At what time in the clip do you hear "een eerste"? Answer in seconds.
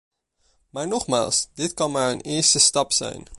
2.11-2.59